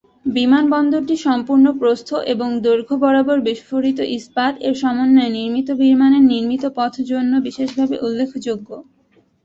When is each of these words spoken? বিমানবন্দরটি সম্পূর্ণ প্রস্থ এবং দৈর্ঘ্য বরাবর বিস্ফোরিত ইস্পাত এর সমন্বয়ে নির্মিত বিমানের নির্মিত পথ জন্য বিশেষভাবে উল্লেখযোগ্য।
বিমানবন্দরটি 0.31 1.15
সম্পূর্ণ 1.17 1.65
প্রস্থ 1.79 2.09
এবং 2.33 2.49
দৈর্ঘ্য 2.61 2.95
বরাবর 2.97 3.37
বিস্ফোরিত 3.39 3.99
ইস্পাত 4.17 4.53
এর 4.61 4.73
সমন্বয়ে 4.75 5.35
নির্মিত 5.37 5.67
বিমানের 5.81 6.23
নির্মিত 6.23 6.63
পথ 6.77 6.93
জন্য 7.11 7.31
বিশেষভাবে 7.47 7.95
উল্লেখযোগ্য। 8.05 8.69